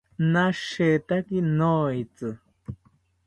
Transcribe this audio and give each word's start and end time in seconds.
Nashetaki 0.31 1.39
noetzi 1.57 2.29